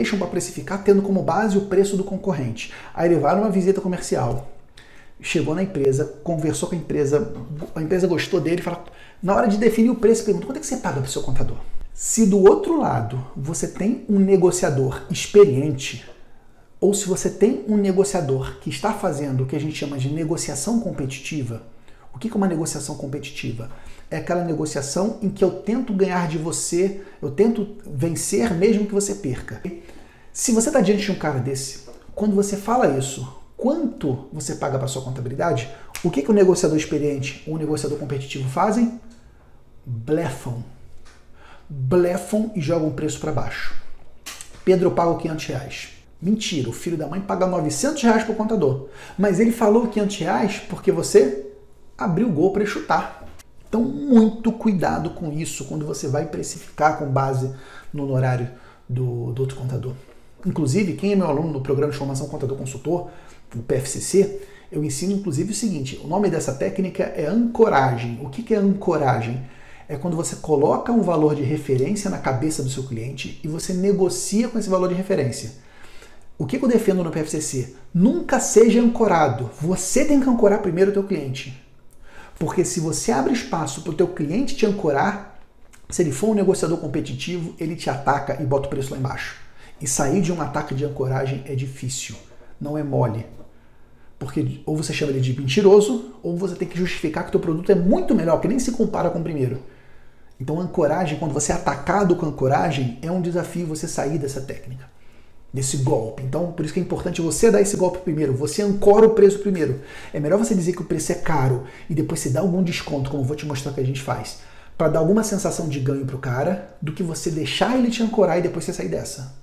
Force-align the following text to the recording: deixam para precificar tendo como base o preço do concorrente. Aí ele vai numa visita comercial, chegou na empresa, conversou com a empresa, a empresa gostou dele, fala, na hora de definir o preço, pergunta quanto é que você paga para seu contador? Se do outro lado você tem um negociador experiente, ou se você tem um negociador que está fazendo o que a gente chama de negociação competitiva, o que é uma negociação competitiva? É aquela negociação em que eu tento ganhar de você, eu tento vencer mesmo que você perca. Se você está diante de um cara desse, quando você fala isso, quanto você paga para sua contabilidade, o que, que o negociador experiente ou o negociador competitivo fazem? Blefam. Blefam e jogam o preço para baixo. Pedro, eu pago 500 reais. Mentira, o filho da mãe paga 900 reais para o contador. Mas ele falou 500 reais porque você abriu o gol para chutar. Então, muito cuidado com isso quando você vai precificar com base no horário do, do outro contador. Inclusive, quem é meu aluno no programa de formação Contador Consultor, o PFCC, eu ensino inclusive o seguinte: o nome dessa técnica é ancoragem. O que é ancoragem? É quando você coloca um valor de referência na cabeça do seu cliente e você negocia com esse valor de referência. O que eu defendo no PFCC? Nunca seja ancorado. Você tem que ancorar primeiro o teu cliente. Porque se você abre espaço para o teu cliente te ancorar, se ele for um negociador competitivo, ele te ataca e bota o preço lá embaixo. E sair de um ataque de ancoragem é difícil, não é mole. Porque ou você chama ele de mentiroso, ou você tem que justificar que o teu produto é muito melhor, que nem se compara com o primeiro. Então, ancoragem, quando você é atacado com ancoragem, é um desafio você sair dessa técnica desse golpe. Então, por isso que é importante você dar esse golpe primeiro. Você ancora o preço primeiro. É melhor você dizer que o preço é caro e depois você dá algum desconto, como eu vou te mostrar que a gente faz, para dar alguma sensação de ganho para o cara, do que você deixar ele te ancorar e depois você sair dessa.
deixam 0.00 0.18
para 0.18 0.28
precificar 0.28 0.82
tendo 0.82 1.02
como 1.02 1.22
base 1.22 1.58
o 1.58 1.62
preço 1.62 1.96
do 1.96 2.02
concorrente. 2.02 2.72
Aí 2.94 3.08
ele 3.08 3.20
vai 3.20 3.36
numa 3.36 3.50
visita 3.50 3.82
comercial, 3.82 4.50
chegou 5.20 5.54
na 5.54 5.62
empresa, 5.62 6.06
conversou 6.24 6.70
com 6.70 6.74
a 6.74 6.78
empresa, 6.78 7.34
a 7.74 7.82
empresa 7.82 8.06
gostou 8.06 8.40
dele, 8.40 8.62
fala, 8.62 8.84
na 9.22 9.34
hora 9.34 9.46
de 9.46 9.58
definir 9.58 9.90
o 9.90 9.96
preço, 9.96 10.24
pergunta 10.24 10.46
quanto 10.46 10.56
é 10.56 10.60
que 10.60 10.66
você 10.66 10.78
paga 10.78 11.00
para 11.00 11.10
seu 11.10 11.22
contador? 11.22 11.58
Se 11.92 12.24
do 12.24 12.38
outro 12.38 12.80
lado 12.80 13.22
você 13.36 13.68
tem 13.68 14.06
um 14.08 14.18
negociador 14.18 15.02
experiente, 15.10 16.08
ou 16.80 16.94
se 16.94 17.06
você 17.06 17.28
tem 17.28 17.62
um 17.68 17.76
negociador 17.76 18.58
que 18.60 18.70
está 18.70 18.94
fazendo 18.94 19.42
o 19.42 19.46
que 19.46 19.54
a 19.54 19.60
gente 19.60 19.76
chama 19.76 19.98
de 19.98 20.08
negociação 20.08 20.80
competitiva, 20.80 21.62
o 22.14 22.18
que 22.18 22.28
é 22.28 22.34
uma 22.34 22.48
negociação 22.48 22.96
competitiva? 22.96 23.70
É 24.10 24.16
aquela 24.16 24.44
negociação 24.44 25.18
em 25.22 25.30
que 25.30 25.44
eu 25.44 25.50
tento 25.50 25.92
ganhar 25.92 26.26
de 26.28 26.36
você, 26.36 27.02
eu 27.22 27.30
tento 27.30 27.76
vencer 27.86 28.52
mesmo 28.54 28.86
que 28.86 28.92
você 28.92 29.14
perca. 29.14 29.62
Se 30.32 30.52
você 30.52 30.68
está 30.68 30.80
diante 30.80 31.02
de 31.02 31.12
um 31.12 31.16
cara 31.16 31.38
desse, 31.38 31.88
quando 32.14 32.34
você 32.34 32.56
fala 32.56 32.98
isso, 32.98 33.40
quanto 33.56 34.28
você 34.32 34.56
paga 34.56 34.78
para 34.78 34.88
sua 34.88 35.02
contabilidade, 35.02 35.70
o 36.02 36.10
que, 36.10 36.22
que 36.22 36.30
o 36.30 36.34
negociador 36.34 36.76
experiente 36.76 37.42
ou 37.46 37.54
o 37.54 37.58
negociador 37.58 37.98
competitivo 37.98 38.48
fazem? 38.48 39.00
Blefam. 39.84 40.62
Blefam 41.68 42.50
e 42.56 42.60
jogam 42.60 42.88
o 42.88 42.92
preço 42.94 43.20
para 43.20 43.32
baixo. 43.32 43.74
Pedro, 44.64 44.86
eu 44.86 44.92
pago 44.92 45.18
500 45.18 45.46
reais. 45.46 45.88
Mentira, 46.20 46.68
o 46.68 46.72
filho 46.72 46.96
da 46.96 47.06
mãe 47.06 47.20
paga 47.20 47.46
900 47.46 48.02
reais 48.02 48.24
para 48.24 48.32
o 48.32 48.36
contador. 48.36 48.88
Mas 49.18 49.40
ele 49.40 49.52
falou 49.52 49.86
500 49.88 50.16
reais 50.16 50.62
porque 50.68 50.92
você 50.92 51.49
abriu 52.00 52.28
o 52.28 52.32
gol 52.32 52.52
para 52.52 52.64
chutar. 52.64 53.26
Então, 53.68 53.82
muito 53.82 54.50
cuidado 54.50 55.10
com 55.10 55.30
isso 55.30 55.66
quando 55.66 55.86
você 55.86 56.08
vai 56.08 56.26
precificar 56.26 56.98
com 56.98 57.06
base 57.06 57.54
no 57.92 58.10
horário 58.10 58.48
do, 58.88 59.32
do 59.32 59.42
outro 59.42 59.56
contador. 59.56 59.92
Inclusive, 60.44 60.94
quem 60.94 61.12
é 61.12 61.16
meu 61.16 61.28
aluno 61.28 61.52
no 61.52 61.60
programa 61.60 61.92
de 61.92 61.98
formação 61.98 62.26
Contador 62.26 62.56
Consultor, 62.56 63.10
o 63.54 63.62
PFCC, 63.62 64.40
eu 64.72 64.82
ensino 64.82 65.12
inclusive 65.12 65.52
o 65.52 65.54
seguinte: 65.54 66.00
o 66.02 66.08
nome 66.08 66.30
dessa 66.30 66.54
técnica 66.54 67.04
é 67.04 67.26
ancoragem. 67.26 68.18
O 68.22 68.28
que 68.28 68.54
é 68.54 68.56
ancoragem? 68.56 69.42
É 69.88 69.96
quando 69.96 70.16
você 70.16 70.36
coloca 70.36 70.92
um 70.92 71.02
valor 71.02 71.34
de 71.34 71.42
referência 71.42 72.08
na 72.08 72.18
cabeça 72.18 72.62
do 72.62 72.70
seu 72.70 72.84
cliente 72.84 73.40
e 73.42 73.48
você 73.48 73.72
negocia 73.72 74.48
com 74.48 74.58
esse 74.58 74.68
valor 74.68 74.88
de 74.88 74.94
referência. 74.94 75.52
O 76.38 76.46
que 76.46 76.56
eu 76.56 76.68
defendo 76.68 77.02
no 77.02 77.10
PFCC? 77.10 77.74
Nunca 77.92 78.38
seja 78.38 78.80
ancorado. 78.80 79.50
Você 79.60 80.04
tem 80.04 80.20
que 80.20 80.28
ancorar 80.28 80.62
primeiro 80.62 80.90
o 80.90 80.94
teu 80.94 81.02
cliente. 81.02 81.60
Porque 82.40 82.64
se 82.64 82.80
você 82.80 83.12
abre 83.12 83.34
espaço 83.34 83.82
para 83.82 83.90
o 83.90 83.94
teu 83.94 84.08
cliente 84.08 84.56
te 84.56 84.64
ancorar, 84.64 85.38
se 85.90 86.00
ele 86.00 86.10
for 86.10 86.30
um 86.30 86.34
negociador 86.34 86.78
competitivo, 86.78 87.54
ele 87.60 87.76
te 87.76 87.90
ataca 87.90 88.42
e 88.42 88.46
bota 88.46 88.66
o 88.66 88.70
preço 88.70 88.92
lá 88.92 88.96
embaixo. 88.96 89.36
E 89.78 89.86
sair 89.86 90.22
de 90.22 90.32
um 90.32 90.40
ataque 90.40 90.74
de 90.74 90.86
ancoragem 90.86 91.42
é 91.44 91.54
difícil, 91.54 92.16
não 92.58 92.78
é 92.78 92.82
mole. 92.82 93.26
Porque 94.18 94.62
ou 94.64 94.74
você 94.74 94.90
chama 94.90 95.12
ele 95.12 95.20
de 95.20 95.38
mentiroso, 95.38 96.14
ou 96.22 96.34
você 96.34 96.54
tem 96.54 96.66
que 96.66 96.78
justificar 96.78 97.24
que 97.24 97.28
o 97.28 97.32
teu 97.32 97.40
produto 97.40 97.70
é 97.72 97.74
muito 97.74 98.14
melhor, 98.14 98.40
que 98.40 98.48
nem 98.48 98.58
se 98.58 98.72
compara 98.72 99.10
com 99.10 99.18
o 99.18 99.22
primeiro. 99.22 99.62
Então, 100.40 100.58
ancoragem, 100.58 101.18
quando 101.18 101.34
você 101.34 101.52
é 101.52 101.56
atacado 101.56 102.16
com 102.16 102.24
ancoragem, 102.24 102.98
é 103.02 103.12
um 103.12 103.20
desafio 103.20 103.66
você 103.66 103.86
sair 103.86 104.18
dessa 104.18 104.40
técnica 104.40 104.88
desse 105.52 105.78
golpe. 105.78 106.22
Então, 106.22 106.52
por 106.52 106.64
isso 106.64 106.72
que 106.72 106.80
é 106.80 106.82
importante 106.82 107.20
você 107.20 107.50
dar 107.50 107.60
esse 107.60 107.76
golpe 107.76 107.98
primeiro. 107.98 108.32
Você 108.34 108.62
ancora 108.62 109.06
o 109.06 109.10
preço 109.10 109.40
primeiro. 109.40 109.80
É 110.12 110.20
melhor 110.20 110.38
você 110.38 110.54
dizer 110.54 110.72
que 110.72 110.82
o 110.82 110.84
preço 110.84 111.12
é 111.12 111.16
caro 111.16 111.64
e 111.88 111.94
depois 111.94 112.20
você 112.20 112.30
dá 112.30 112.40
algum 112.40 112.62
desconto, 112.62 113.10
como 113.10 113.22
eu 113.22 113.26
vou 113.26 113.36
te 113.36 113.46
mostrar 113.46 113.72
que 113.72 113.80
a 113.80 113.84
gente 113.84 114.00
faz, 114.00 114.38
para 114.78 114.88
dar 114.88 115.00
alguma 115.00 115.22
sensação 115.22 115.68
de 115.68 115.80
ganho 115.80 116.06
para 116.06 116.16
o 116.16 116.20
cara, 116.20 116.74
do 116.80 116.92
que 116.92 117.02
você 117.02 117.30
deixar 117.30 117.76
ele 117.76 117.90
te 117.90 118.02
ancorar 118.02 118.38
e 118.38 118.42
depois 118.42 118.64
você 118.64 118.72
sair 118.72 118.88
dessa. 118.88 119.34